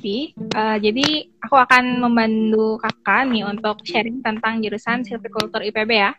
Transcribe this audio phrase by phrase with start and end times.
[0.00, 6.12] Uh, jadi aku akan membantu kakak nih untuk sharing tentang jurusan silvicultur IPB ya.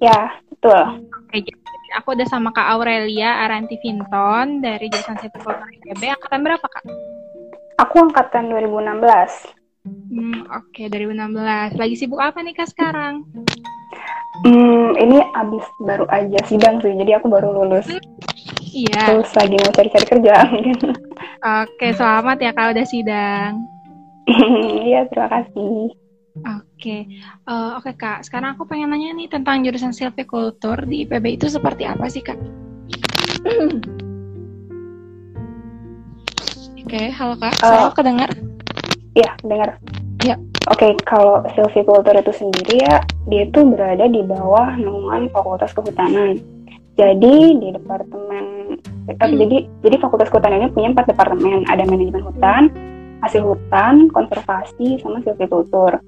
[0.00, 1.04] Ya, betul.
[1.28, 6.02] Oke, jadi aku udah sama Kak Aurelia Aranti Vinton dari jurusan silvicultur IPB.
[6.16, 6.84] Angkatan berapa, Kak?
[7.84, 9.52] Aku angkatan 2016.
[9.86, 11.76] Hmm, oke, okay, 2016.
[11.76, 13.28] Lagi sibuk apa nih, Kak, sekarang?
[14.44, 17.88] Hmm, ini abis baru aja sidang sih, jadi aku baru lulus.
[17.88, 18.16] Hmm
[18.76, 19.02] Iya.
[19.08, 20.76] Terus lagi mau cari-cari kerja mungkin.
[21.46, 23.62] Oke, selamat ya kalau udah sidang.
[24.86, 25.94] Iya, terima kasih.
[26.42, 27.06] Oke,
[27.46, 28.26] uh, oke kak.
[28.26, 32.34] Sekarang aku pengen nanya nih tentang jurusan silvicultur di IPB itu seperti apa sih kak?
[36.82, 37.54] oke, halo kak.
[37.62, 38.26] Uh, Saya kedengar?
[39.14, 39.78] Iya, dengar.
[40.26, 40.34] Ya.
[40.66, 42.98] Oke, okay, kalau silvicultur itu sendiri ya,
[43.30, 46.42] dia itu berada di bawah naungan Fakultas Kehutanan.
[46.96, 48.35] Jadi di departemen
[49.06, 49.38] eh, hmm.
[49.38, 49.56] jadi
[49.86, 52.62] jadi Fakultas Kehutanan ini punya empat departemen, ada manajemen hutan,
[53.22, 55.98] hasil hutan, konservasi, sama silvicultur.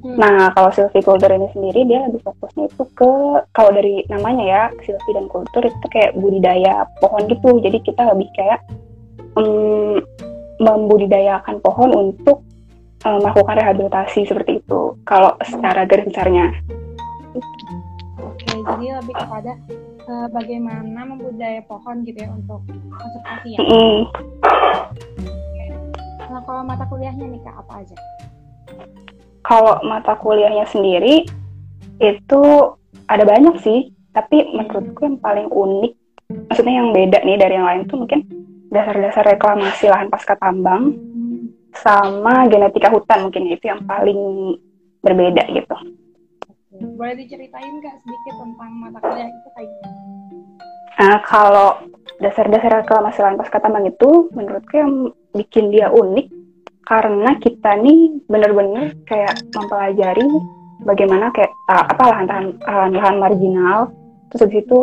[0.00, 0.16] Hmm.
[0.16, 3.12] Nah, kalau silvicultur ini sendiri dia lebih fokusnya itu ke
[3.52, 7.60] kalau dari namanya ya silvi dan kultur itu kayak budidaya pohon gitu.
[7.60, 8.64] Jadi kita lebih kayak
[9.36, 10.00] um,
[10.60, 12.40] membudidayakan pohon untuk
[13.04, 14.96] um, melakukan rehabilitasi seperti itu.
[15.04, 16.48] Kalau secara garis besarnya.
[18.20, 19.52] Oke, jadi lebih kepada
[20.10, 23.58] uh, bagaimana membudaya pohon gitu ya untuk konservasi ya.
[23.62, 23.98] Mm.
[26.30, 27.96] Nah kalau mata kuliahnya nih kak apa aja?
[29.46, 31.26] Kalau mata kuliahnya sendiri
[32.02, 32.42] itu
[33.06, 35.92] ada banyak sih, tapi menurutku yang paling unik,
[36.50, 38.20] maksudnya yang beda nih dari yang lain tuh mungkin
[38.70, 41.74] dasar-dasar reklamasi lahan pasca tambang hmm.
[41.74, 44.54] sama genetika hutan mungkin itu yang paling
[45.02, 45.76] berbeda gitu.
[46.80, 49.98] Boleh diceritain nggak sedikit tentang mata kuliah itu kayak gimana?
[51.00, 51.68] Nah, kalau
[52.20, 54.92] dasar-dasar reklamasi lahan pasca tambang itu menurutku yang
[55.32, 56.28] bikin dia unik
[56.84, 60.26] karena kita nih bener-bener kayak mempelajari
[60.84, 63.94] bagaimana kayak uh, apa lahan-lahan marginal
[64.28, 64.78] terus habis itu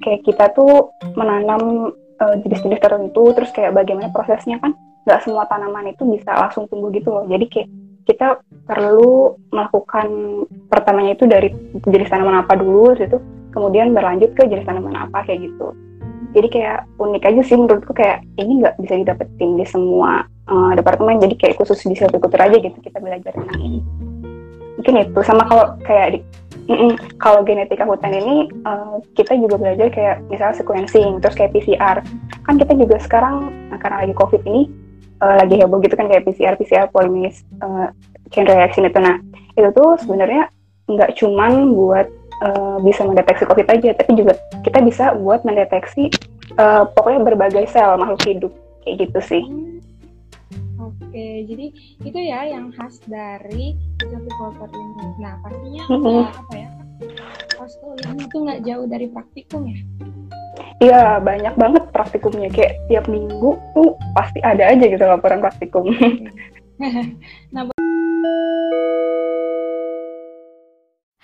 [0.00, 4.72] kayak kita tuh menanam uh, jenis-jenis tertentu terus kayak bagaimana prosesnya kan
[5.04, 7.68] nggak semua tanaman itu bisa langsung tumbuh gitu loh jadi kayak
[8.06, 10.08] kita perlu melakukan
[10.70, 11.48] pertamanya itu dari
[11.88, 13.18] jenis tanaman apa dulu itu
[13.50, 15.74] kemudian berlanjut ke jenis tanaman apa kayak gitu.
[16.30, 21.18] Jadi kayak unik aja sih menurutku kayak ini nggak bisa didapetin di semua uh, departemen.
[21.18, 23.82] Jadi kayak khusus di silvicultur aja gitu kita belajar tentang ini.
[24.78, 25.18] Mungkin itu.
[25.26, 26.20] Sama kalau kayak di
[26.70, 31.98] mm kalau genetika hutan ini uh, kita juga belajar kayak misalnya sequencing terus kayak PCR
[32.46, 34.70] kan kita juga sekarang nah, karena lagi covid ini
[35.20, 37.92] uh, lagi heboh gitu kan kayak PCR PCR polymerase uh,
[38.32, 39.16] chain reaction itu nah
[39.58, 40.48] itu tuh sebenarnya
[40.90, 42.06] nggak cuman buat
[42.42, 44.34] uh, bisa mendeteksi COVID aja tapi juga
[44.66, 46.10] kita bisa buat mendeteksi
[46.58, 48.52] uh, pokoknya berbagai sel makhluk hidup
[48.84, 49.44] kayak gitu sih.
[50.80, 51.66] Oke, jadi
[52.06, 55.06] itu ya yang khas dari silvicultur ini.
[55.20, 56.22] Nah, pastinya mm -hmm.
[56.24, 56.68] apa ya?
[57.58, 59.78] Pas kuliahnya itu nggak jauh dari praktikum ya?
[60.80, 65.92] Iya banyak banget praktikumnya kayak tiap minggu tuh pasti ada aja gitu laporan praktikum.
[67.54, 67.68] nah,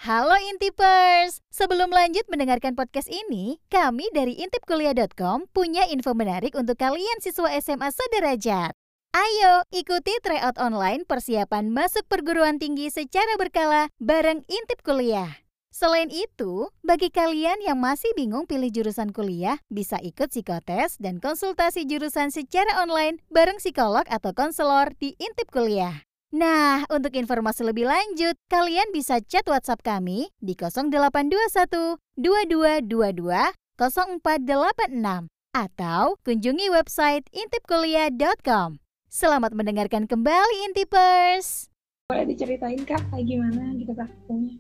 [0.07, 1.43] Halo Intipers!
[1.51, 7.91] Sebelum lanjut mendengarkan podcast ini, kami dari intipkuliah.com punya info menarik untuk kalian siswa SMA
[7.91, 8.71] sederajat.
[9.17, 15.46] Ayo ikuti tryout online persiapan masuk perguruan tinggi secara berkala bareng Intip Kuliah.
[15.77, 21.85] Selain itu, bagi kalian yang masih bingung pilih jurusan kuliah, bisa ikut psikotes dan konsultasi
[21.85, 26.01] jurusan secara online bareng psikolog atau konselor di Intip Kuliah.
[26.33, 36.17] Nah, untuk informasi lebih lanjut, kalian bisa chat WhatsApp kami di 0821 2222 0486 atau
[36.25, 38.81] kunjungi website intipkuliah.com.
[39.13, 41.69] Selamat mendengarkan kembali Intipers.
[42.09, 44.57] Boleh diceritain Kak, kayak gimana gitu praktikumnya?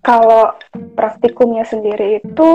[0.00, 0.56] Kalau
[0.96, 2.50] praktikumnya sendiri itu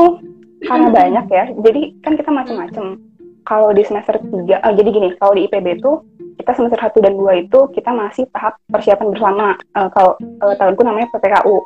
[0.65, 2.97] karena banyak ya, jadi kan kita macam-macam.
[3.45, 6.01] Kalau di semester 3, oh, eh, jadi gini, kalau di IPB itu
[6.41, 9.47] kita semester 1 dan 2 itu kita masih tahap persiapan bersama.
[9.77, 11.61] Uh, kalau uh, tahunku namanya PPKU.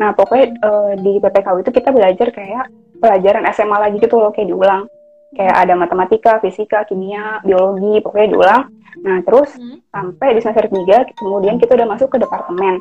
[0.00, 2.72] Nah, pokoknya uh, di PPKU itu kita belajar kayak
[3.04, 4.88] pelajaran SMA lagi gitu loh, kayak diulang.
[5.36, 8.62] Kayak ada matematika, fisika, kimia, biologi, pokoknya diulang.
[9.04, 9.92] Nah, terus hmm.
[9.92, 12.80] sampai di semester 3, kemudian kita udah masuk ke departemen.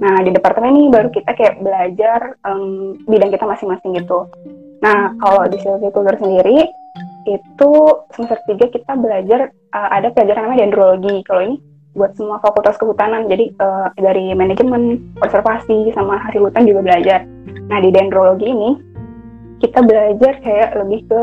[0.00, 4.24] Nah, di departemen ini baru kita kayak belajar um, bidang kita masing-masing gitu.
[4.80, 6.64] Nah, kalau di silviculture sendiri,
[7.28, 7.72] itu
[8.16, 11.20] semester 3 kita belajar uh, ada pelajaran namanya dendrologi.
[11.28, 11.56] Kalau ini
[11.92, 17.28] buat semua fakultas kehutanan, jadi uh, dari manajemen, konservasi, sama hasil hutan juga belajar.
[17.68, 18.70] Nah, di dendrologi ini,
[19.60, 21.20] kita belajar kayak lebih ke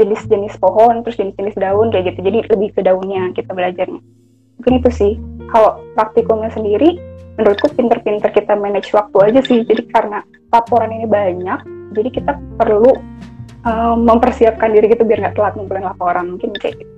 [0.00, 4.00] jenis-jenis pohon terus jenis-jenis daun kayak gitu jadi lebih ke daunnya kita belajarnya
[4.58, 5.12] mungkin itu sih
[5.52, 6.96] kalau praktikumnya sendiri
[7.38, 10.18] menurutku pinter-pinter kita manage waktu aja sih jadi karena
[10.52, 11.60] laporan ini banyak
[11.96, 12.92] jadi kita perlu
[13.64, 16.92] uh, mempersiapkan diri gitu biar nggak telat ngumpulin laporan mungkin kayak gitu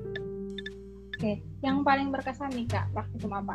[1.18, 1.32] oke
[1.62, 3.54] yang paling berkesan nih kak praktikum apa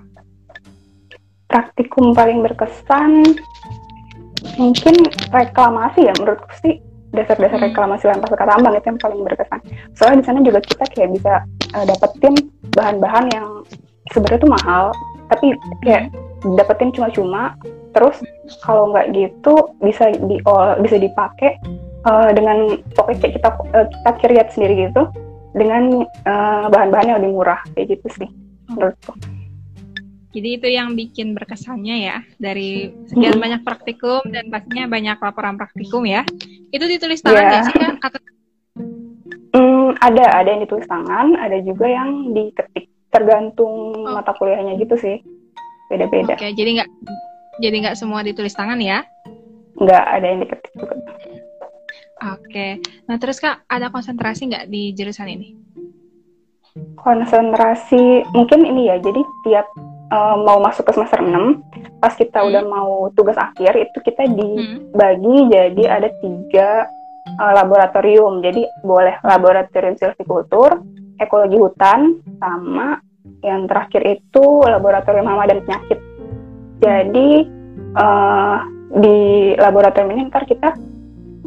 [1.50, 3.12] praktikum paling berkesan
[4.56, 4.96] mungkin
[5.36, 6.80] reklamasi ya menurutku sih
[7.10, 7.68] dasar-dasar hmm.
[7.74, 9.60] reklamasi lahan pasca tambang itu yang paling berkesan.
[9.98, 11.34] Soalnya di sana juga kita kayak bisa
[11.74, 12.36] uh, dapetin
[12.78, 13.48] bahan-bahan yang
[14.14, 14.84] sebenarnya tuh mahal,
[15.34, 16.29] tapi kayak hmm.
[16.44, 17.56] Dapetin cuma-cuma.
[17.96, 18.22] Terus
[18.62, 20.38] kalau nggak gitu bisa di
[20.84, 21.58] bisa dipakai
[22.06, 25.10] uh, dengan pokoknya kita uh, kita create sendiri gitu
[25.58, 26.06] dengan
[26.70, 28.30] bahan-bahan yang lebih murah kayak gitu sih
[28.70, 29.18] menurutku.
[30.30, 33.44] Jadi itu yang bikin berkesannya ya dari sekian hmm.
[33.44, 36.22] banyak praktikum dan pastinya banyak laporan praktikum ya.
[36.70, 37.66] Itu ditulis tangan yeah.
[37.66, 37.98] sih kak?
[37.98, 38.20] Atau...
[39.58, 44.14] Hmm, ada ada yang ditulis tangan, ada juga yang diketik tergantung oh.
[44.14, 45.18] mata kuliahnya gitu sih.
[45.90, 46.38] Beda-beda.
[46.38, 46.90] Oke, jadi nggak
[47.60, 49.04] jadi nggak semua ditulis tangan ya?
[49.82, 50.96] Nggak ada yang diketik juga.
[52.36, 55.48] Oke, nah terus kak ada konsentrasi nggak di jurusan ini?
[57.00, 59.68] Konsentrasi mungkin ini ya, jadi tiap
[60.14, 62.48] uh, mau masuk ke semester 6 pas kita hmm.
[62.50, 65.50] udah mau tugas akhir itu kita dibagi hmm.
[65.52, 66.70] jadi ada tiga
[67.40, 70.80] uh, laboratorium jadi boleh laboratorium silvikultur
[71.20, 73.00] ekologi hutan sama
[73.44, 76.00] yang terakhir itu laboratorium hama dan penyakit.
[76.80, 77.30] Jadi
[77.96, 78.58] uh,
[79.00, 79.20] di
[79.60, 80.76] laboratorium ini ntar kita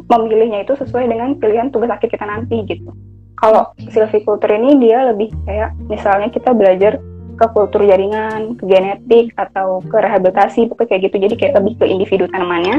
[0.07, 2.91] memilihnya itu sesuai dengan pilihan tugas akhir kita nanti gitu.
[3.39, 7.01] Kalau silvikultur ini dia lebih kayak misalnya kita belajar
[7.33, 11.15] ke kultur jaringan, ke genetik atau ke rehabilitasi pokoknya kayak gitu.
[11.17, 12.77] Jadi kayak lebih ke individu tanamannya.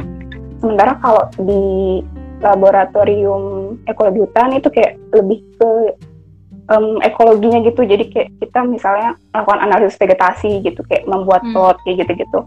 [0.62, 2.00] Sementara kalau di
[2.40, 3.43] laboratorium
[3.88, 5.70] ekologi hutan itu kayak lebih ke
[6.70, 7.84] um, ekologinya gitu.
[7.84, 11.52] Jadi kayak kita misalnya melakukan analisis vegetasi gitu kayak membuat hmm.
[11.52, 12.40] plot kayak gitu-gitu.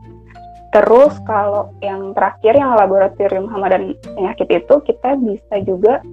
[0.76, 6.04] Terus kalau yang terakhir yang laboratorium hama dan penyakit itu kita bisa juga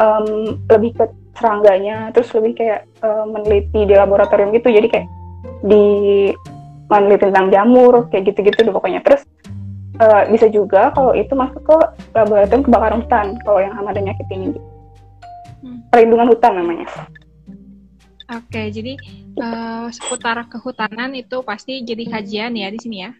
[0.00, 1.04] um, lebih ke
[1.38, 4.72] serangganya terus lebih kayak um, meneliti di laboratorium gitu.
[4.72, 5.06] Jadi kayak
[5.62, 5.86] di
[6.88, 9.04] meneliti tentang jamur kayak gitu-gitu deh pokoknya.
[9.04, 9.22] Terus
[10.00, 11.76] uh, bisa juga kalau itu masuk ke
[12.16, 14.58] laboratorium kebakaran hutan kalau yang hama dan penyakit ini.
[15.58, 15.82] Hmm.
[15.90, 16.86] perlindungan hutan namanya
[18.28, 18.94] oke jadi
[19.40, 23.10] uh, seputar kehutanan itu pasti jadi kajian ya di sini ya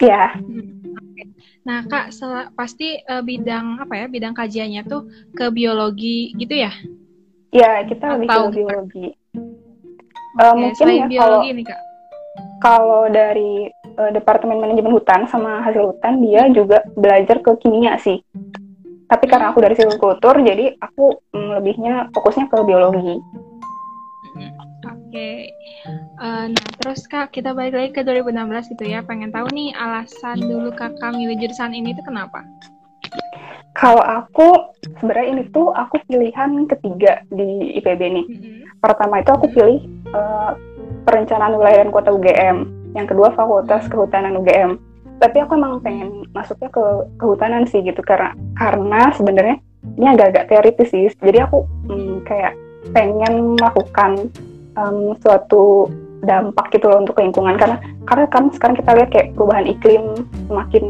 [0.00, 0.76] ya hmm.
[1.66, 2.14] Nah, Kak,
[2.54, 4.06] pasti uh, bidang apa ya?
[4.06, 6.70] Bidang kajiannya tuh ke biologi gitu ya?
[7.50, 9.06] Ya, kita lebih ke biologi.
[10.36, 11.40] Uh, mungkin ya kalau
[12.60, 18.22] kalau dari uh, departemen manajemen hutan sama hasil hutan dia juga belajar ke kimia sih.
[19.06, 23.16] Tapi karena aku dari silvikultur jadi aku mm, lebihnya fokusnya ke biologi.
[25.16, 25.24] Oke.
[25.24, 25.40] Okay.
[26.20, 29.00] Uh, eh, nah, terus Kak, kita balik lagi ke 2016 gitu ya.
[29.00, 32.44] Pengen tahu nih alasan dulu Kakak milih jurusan ini tuh kenapa?
[33.72, 38.26] Kalau aku sebenarnya ini tuh aku pilihan ketiga di IPB nih.
[38.28, 38.60] Mm -hmm.
[38.76, 40.52] Pertama itu aku pilih uh,
[41.08, 42.68] perencanaan wilayah dan kota UGM.
[42.92, 44.76] Yang kedua Fakultas Kehutanan UGM.
[45.16, 46.84] Tapi aku emang pengen masuknya ke
[47.16, 49.56] kehutanan sih gitu karena karena sebenarnya
[49.96, 51.08] ini agak-agak teoritis sih.
[51.24, 52.52] Jadi aku hmm, kayak
[52.92, 54.28] pengen melakukan
[54.76, 55.90] um, suatu
[56.24, 57.56] dampak gitu loh untuk lingkungan.
[57.60, 60.04] Karena karena kan sekarang kita lihat kayak perubahan iklim
[60.48, 60.84] semakin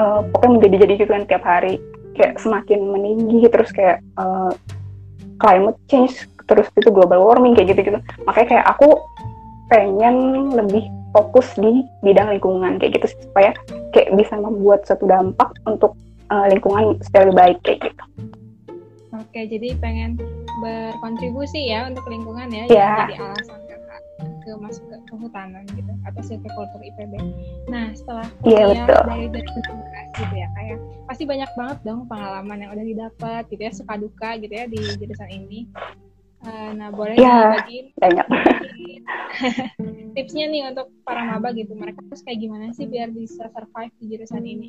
[0.00, 1.76] uh, pokoknya menjadi-jadi gitu kan tiap hari.
[2.18, 4.52] Kayak semakin meninggi terus kayak uh,
[5.40, 8.98] climate change terus itu global warming kayak gitu gitu makanya kayak aku
[9.70, 10.82] pengen lebih
[11.14, 13.54] fokus di bidang lingkungan kayak gitu supaya
[13.94, 15.94] kayak bisa membuat suatu dampak untuk
[16.30, 18.02] uh, lingkungan supaya lebih baik kayak gitu.
[19.20, 20.16] Oke, jadi pengen
[20.64, 22.96] berkontribusi ya untuk lingkungan ya, yeah.
[23.04, 24.02] jadi alasan kakak
[24.40, 27.12] ke masuk ke kehutanan gitu atau silvicultur IPB.
[27.68, 29.50] Nah, setelah iya, kuliah yeah, dari dari
[30.16, 34.30] gitu ya, kayak pasti banyak banget dong pengalaman yang udah didapat gitu ya, suka duka
[34.40, 35.68] gitu ya di jurusan ini.
[36.40, 38.24] Uh, nah, boleh ya, bagiin banyak
[40.16, 41.76] tipsnya nih untuk para maba gitu.
[41.76, 44.68] Mereka harus kayak gimana sih biar bisa survive di jurusan ini?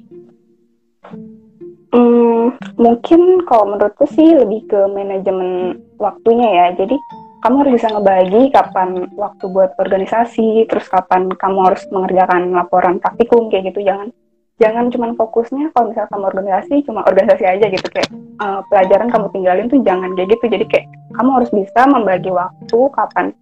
[1.92, 6.66] Hmm, mungkin kalau menurutku sih lebih ke manajemen waktunya ya.
[6.80, 6.96] Jadi
[7.42, 13.52] kamu harus bisa ngebagi kapan waktu buat organisasi, terus kapan kamu harus mengerjakan laporan praktikum
[13.52, 13.84] kayak gitu.
[13.84, 14.14] Jangan
[14.62, 19.28] jangan cuma fokusnya kalau misalnya kamu organisasi cuma organisasi aja gitu kayak uh, pelajaran kamu
[19.34, 20.86] tinggalin tuh jangan kayak gitu jadi kayak
[21.18, 23.34] kamu harus bisa membagi waktu kapan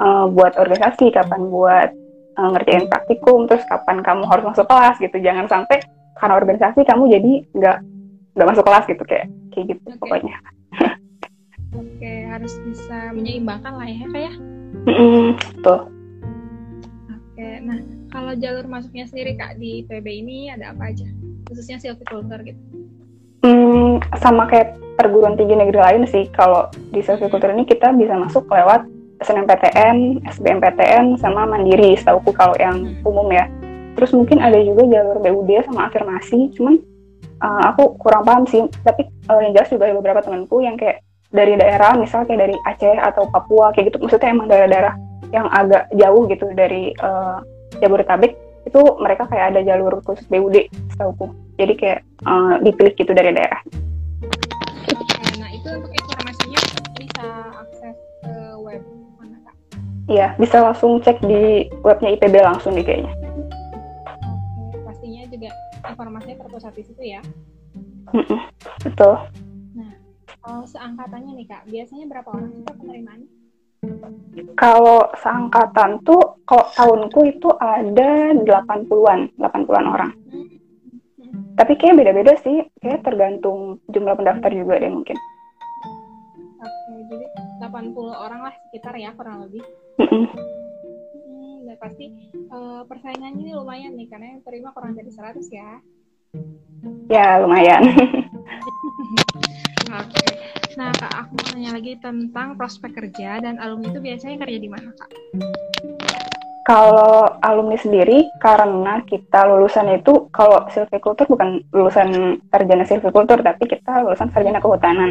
[0.00, 1.92] uh, buat organisasi kapan buat
[2.40, 5.84] uh, ngerjain praktikum terus kapan kamu harus masuk kelas gitu jangan sampai
[6.22, 7.78] karena organisasi kamu jadi nggak
[8.38, 9.98] nggak masuk kelas gitu kayak kayak gitu okay.
[9.98, 10.38] pokoknya
[11.72, 14.34] Oke, harus bisa menyeimbangkan lah ya, kayak.
[14.84, 15.88] Mm-mm, betul.
[17.08, 17.80] Oke, nah
[18.12, 21.08] kalau jalur masuknya sendiri kak di PB ini ada apa aja?
[21.48, 22.60] Khususnya silviculture gitu.
[23.40, 26.28] Hmm, sama kayak perguruan tinggi negeri lain sih.
[26.36, 28.84] Kalau di silviculture ini kita bisa masuk lewat
[29.24, 31.96] SNMPTN, SBMPTN, sama Mandiri.
[31.96, 33.48] Setahuku kalau yang umum ya.
[33.92, 36.52] Terus mungkin ada juga jalur BUD sama afirmasi.
[36.56, 36.80] Cuman
[37.42, 38.64] uh, aku kurang paham sih.
[38.82, 42.56] Tapi uh, yang jelas juga ada beberapa temanku yang kayak dari daerah, misal kayak dari
[42.68, 43.98] Aceh atau Papua kayak gitu.
[44.04, 44.94] Maksudnya emang daerah-daerah
[45.32, 47.40] yang agak jauh gitu dari uh,
[47.80, 51.26] Jabodetabek itu mereka kayak ada jalur khusus BUD setahuku.
[51.58, 53.60] Jadi kayak uh, dipilih gitu dari daerah.
[54.92, 56.60] Oke, nah itu untuk informasinya
[57.00, 57.26] bisa
[57.58, 58.82] akses ke web
[59.18, 59.54] mana kak?
[60.06, 63.12] Iya, bisa langsung cek di webnya IPB langsung nih kayaknya.
[65.82, 67.20] Informasinya terpusat di situ ya.
[68.82, 69.14] Betul.
[70.42, 73.30] Kalau seangkatannya nih kak, biasanya berapa orang kak penerimaannya?
[74.58, 80.10] Kalau seangkatan tuh, kalau tahunku itu ada 80-an, 80-an orang.
[80.30, 80.50] Hmm.
[81.58, 85.14] Tapi kayak beda-beda sih, kayak tergantung jumlah pendaftar juga deh mungkin.
[86.62, 87.26] Oke, jadi
[87.62, 89.62] 80 orang lah sekitar ya kurang lebih.
[89.98, 90.26] Mm-mm.
[90.26, 90.42] Hmm,
[91.72, 95.80] dan pasti eh, persaingannya ini lumayan nih karena yang terima kurang dari 100 ya.
[97.08, 97.80] Ya lumayan.
[100.04, 100.24] Oke.
[100.76, 104.68] Nah, Kak, aku mau nanya lagi tentang prospek kerja dan alumni itu biasanya kerja di
[104.68, 105.08] mana, Kak?
[106.62, 114.06] kalau alumni sendiri, karena kita lulusan itu, kalau silviculture bukan lulusan sarjana silviculture, tapi kita
[114.06, 115.10] lulusan sarjana kehutanan.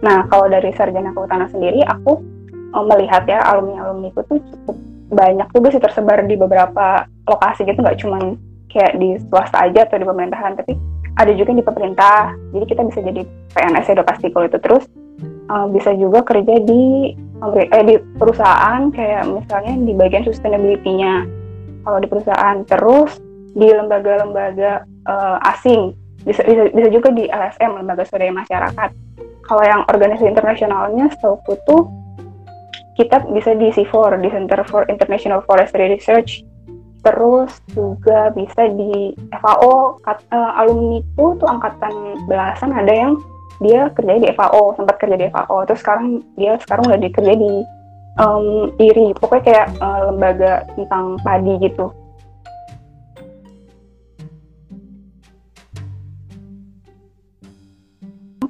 [0.00, 2.16] Nah, kalau dari sarjana kehutanan sendiri, aku
[2.48, 4.76] eh, melihat ya alumni-alumni itu tuh cukup
[5.10, 8.22] banyak juga sih tersebar di beberapa lokasi gitu, nggak cuman
[8.70, 10.74] kayak di swasta aja atau di pemerintahan, tapi
[11.16, 12.36] ada juga yang di pemerintah.
[12.52, 13.22] Jadi kita bisa jadi
[13.56, 14.58] PNS ya udah pasti kalau itu.
[14.60, 14.84] Terus
[15.48, 17.16] uh, bisa juga kerja di
[17.56, 21.24] eh, di perusahaan kayak misalnya di bagian sustainability-nya.
[21.88, 23.16] Kalau di perusahaan terus
[23.56, 25.96] di lembaga-lembaga uh, asing.
[26.26, 28.90] Bisa, bisa bisa juga di LSM lembaga swadaya masyarakat.
[29.46, 31.82] Kalau yang organisasi internasionalnya setahu tuh
[32.96, 36.40] kita bisa di C4 di Center for International Forestry Research.
[37.04, 41.92] Terus juga bisa di FAO kat, uh, alumni itu tuh angkatan
[42.26, 43.12] belasan ada yang
[43.62, 47.52] dia kerja di FAO sempat kerja di FAO terus sekarang dia sekarang udah dikerja di
[48.20, 51.94] um, IRI pokoknya kayak uh, lembaga tentang padi gitu.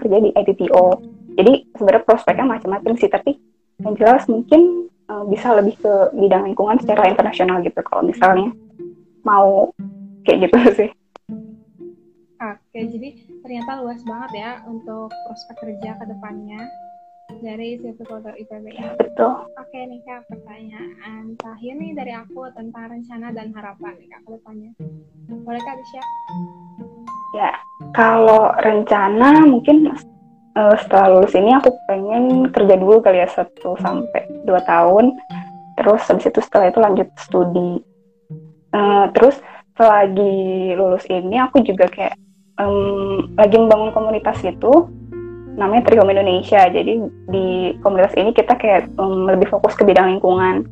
[0.01, 0.87] Kerja di ITTO
[1.37, 3.37] jadi sebenarnya prospeknya macam-macam sih tapi
[3.83, 8.51] yang jelas mungkin uh, bisa lebih ke bidang lingkungan secara internasional gitu kalau misalnya
[9.27, 9.73] mau
[10.25, 10.91] kayak gitu sih
[12.37, 16.61] Oke, jadi ternyata luas banget ya untuk prospek kerja ke depannya
[17.41, 18.93] dari silviculture IPB ini.
[19.01, 24.21] betul Oke nih Kak, pertanyaan terakhir nih dari aku tentang rencana dan harapan nih Kak
[24.29, 24.71] ke depannya.
[25.49, 26.09] Boleh Kak di-share?
[27.35, 27.53] ya
[27.93, 29.93] kalau rencana mungkin
[30.57, 35.13] uh, setelah lulus ini aku pengen kerja dulu kali ya satu sampai dua tahun.
[35.77, 37.85] Terus habis itu setelah itu lanjut studi.
[38.73, 39.37] Uh, terus
[39.77, 42.17] selagi lulus ini aku juga kayak
[42.57, 44.89] um, lagi membangun komunitas gitu
[45.57, 46.65] namanya Trihome Indonesia.
[46.69, 46.93] Jadi
[47.29, 50.65] di komunitas ini kita kayak um, lebih fokus ke bidang lingkungan.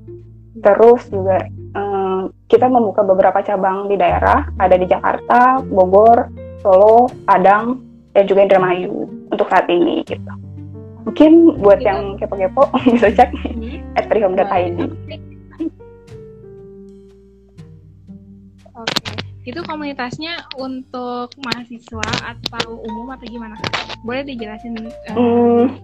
[0.65, 1.45] Terus juga
[1.77, 4.49] um, kita membuka beberapa cabang di daerah.
[4.57, 6.33] Ada di Jakarta Bogor
[6.65, 7.81] Solo Padang
[8.17, 10.33] dan juga Indramayu untuk saat ini gitu
[11.05, 12.63] mungkin buat Kita- yang kepo-kepo
[12.95, 13.95] bisa cek Hmm.
[13.95, 14.79] at trihome.id
[18.75, 19.15] Oke,
[19.45, 23.55] itu komunitasnya untuk mahasiswa atau umum atau gimana?
[24.03, 24.75] Boleh dijelasin?
[24.75, 25.79] eh, Hmm,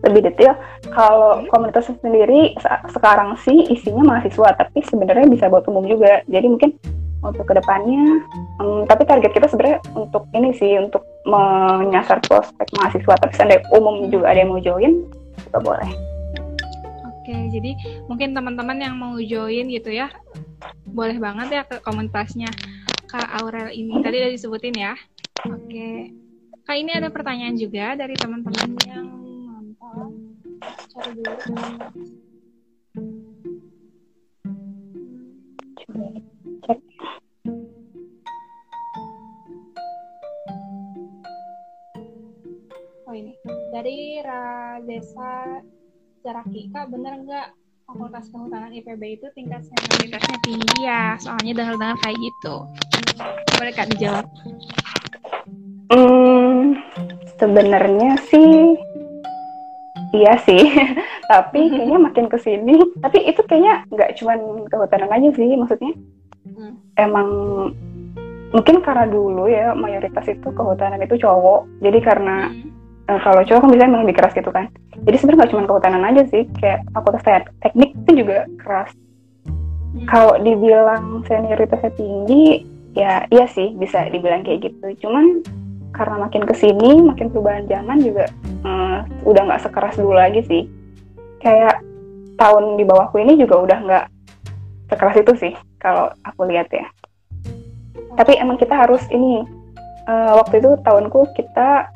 [0.00, 0.54] lebih detail
[0.88, 2.54] kalau komunitas sendiri
[2.88, 6.72] sekarang sih isinya mahasiswa tapi sebenarnya bisa buat umum juga jadi mungkin
[7.20, 8.24] untuk ke depannya
[8.56, 14.10] hmm, tapi target kita sebenarnya untuk ini sih untuk menyasar prospek mahasiswa tapi seandainya umum
[14.10, 15.06] juga ada yang mau join
[15.46, 15.90] juga boleh
[17.20, 17.78] Oke, jadi
[18.10, 20.10] mungkin teman-teman yang mau join gitu ya,
[20.90, 22.50] boleh banget ya ke komunitasnya
[23.06, 24.02] Kak Aurel ini.
[24.02, 24.98] Tadi udah disebutin ya.
[25.46, 26.10] Oke.
[26.66, 29.06] Kak ini ada pertanyaan juga dari teman-teman yang
[29.46, 30.10] nonton.
[30.90, 32.09] Cari dulu.
[46.30, 46.70] Jaraki.
[46.70, 47.46] Kak bener nggak
[47.90, 51.18] Fakultas Kehutanan IPB itu tingkat senioritasnya tinggi ya?
[51.18, 52.54] Soalnya dengar-dengar kayak gitu.
[53.58, 54.26] Boleh Kak dijawab?
[55.90, 56.78] Hmm,
[57.34, 58.78] sebenarnya sih
[60.14, 60.62] iya sih
[61.30, 65.94] tapi kayaknya makin ke sini tapi itu kayaknya nggak cuman kehutanan aja sih maksudnya
[66.46, 66.72] hmm.
[66.98, 67.28] emang
[68.50, 72.79] mungkin karena dulu ya mayoritas itu kehutanan itu cowok jadi karena hmm.
[73.10, 74.70] Uh, kalau cowok kan emang lebih keras gitu kan.
[75.02, 77.26] Jadi sebenarnya nggak cuma kehutanan aja sih kayak fakultas
[77.58, 78.94] teknik itu juga keras.
[79.90, 80.06] Hmm.
[80.06, 82.62] kalau dibilang senioritasnya tinggi
[82.94, 85.06] ya iya sih bisa dibilang kayak gitu.
[85.06, 85.42] Cuman
[85.90, 88.30] karena makin ke sini makin perubahan zaman juga
[88.62, 90.62] uh, udah nggak sekeras dulu lagi sih.
[91.42, 91.82] Kayak
[92.38, 94.04] tahun di bawahku ini juga udah nggak
[94.94, 95.52] sekeras itu sih
[95.82, 96.86] kalau aku lihat ya.
[98.14, 99.42] Tapi emang kita harus ini
[100.06, 101.90] uh, waktu itu tahunku kita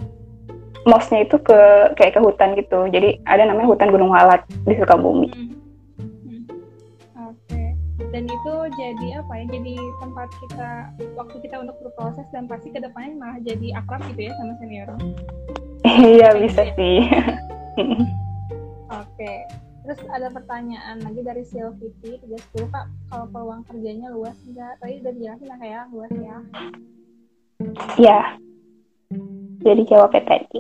[0.85, 1.59] mosnya itu ke
[1.97, 5.51] kayak ke hutan gitu jadi ada namanya hutan Gunung Walat di Sukabumi hmm.
[5.99, 6.43] Hmm.
[7.29, 7.69] oke okay.
[8.13, 10.71] dan itu jadi apa ya jadi tempat kita
[11.17, 14.89] waktu kita untuk berproses dan pasti ke depannya malah jadi akrab gitu ya sama senior
[16.17, 17.09] iya bisa sih
[17.81, 18.05] oke
[18.93, 19.49] okay.
[19.85, 24.81] Terus ada pertanyaan lagi dari Silviti 30 Kak, kalau peluang kerjanya luas enggak?
[24.81, 26.37] Tadi udah dijelasin lah ya, luas ya.
[28.01, 28.21] Iya.
[29.65, 30.59] Jadi jawabnya tadi.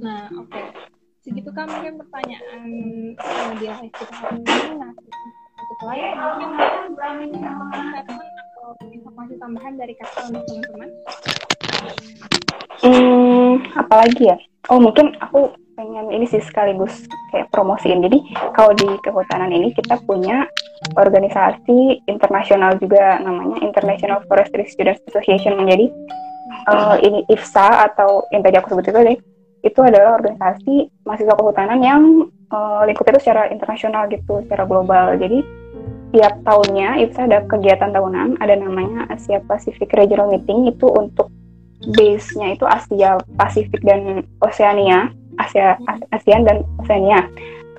[0.00, 0.48] Nah, oke.
[0.48, 0.66] Okay.
[1.24, 2.68] Segitu kan mungkin pertanyaan
[3.16, 4.80] uh, di live kita hari ini.
[4.80, 4.92] Nah,
[5.60, 6.50] untuk lain mungkin
[8.04, 10.90] teman atau informasi tambahan dari kakak untuk teman-teman.
[12.84, 14.36] Hmm, apalagi ya?
[14.72, 17.04] Oh, mungkin aku pengen ini sih sekaligus
[17.34, 18.00] kayak promosiin.
[18.00, 18.22] Jadi
[18.56, 20.48] kalau di kehutanan ini kita punya
[20.96, 25.58] organisasi internasional juga namanya International Forestry Students Association.
[25.68, 25.86] Jadi
[26.70, 29.18] uh, ini IFSA atau yang tadi aku sebut itu deh,
[29.64, 32.02] itu adalah organisasi mahasiswa kehutanan yang
[32.48, 35.16] uh, lingkupnya itu secara internasional gitu, secara global.
[35.20, 35.44] Jadi
[36.14, 41.28] tiap tahunnya IFSA ada kegiatan tahunan, ada namanya Asia Pacific Regional Meeting itu untuk
[41.92, 45.78] base-nya itu Asia Pasifik dan Oceania Asia
[46.14, 47.26] ASEAN dan Oceania.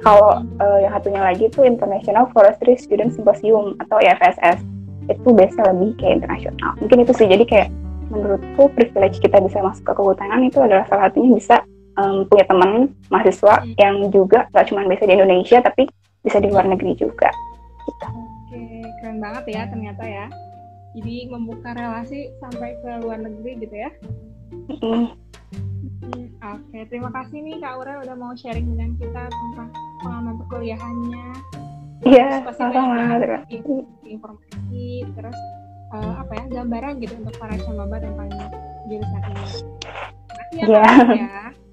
[0.03, 4.59] Kalau uh, yang satunya lagi itu International Forestry Student Symposium atau IFSS.
[5.05, 6.71] Itu biasanya lebih kayak internasional.
[6.81, 7.69] Mungkin itu sih jadi kayak
[8.09, 11.55] menurutku privilege kita bisa masuk ke kehutanan itu adalah salah satunya bisa
[11.97, 13.73] um, punya teman mahasiswa hmm.
[13.81, 15.89] yang juga gak cuma bisa di Indonesia tapi
[16.21, 17.29] bisa di luar negeri juga.
[17.85, 18.07] Gitu.
[18.09, 18.61] Oke,
[19.01, 20.25] keren banget ya ternyata ya.
[20.95, 23.91] Jadi membuka relasi sampai ke luar negeri gitu ya.
[24.79, 25.12] Mm.
[26.45, 31.27] Oke, terima kasih nih Kak Aurel udah mau sharing dengan kita tentang pengalaman perkuliahannya.
[32.05, 33.17] Iya, sama-sama.
[34.05, 35.39] Informasi, terus
[35.89, 38.29] uh, apa ya gambaran gitu untuk para calon tentang
[38.86, 39.47] jurusan ini.
[40.21, 40.95] Terima kasih ya, yeah.
[41.17, 41.64] ya.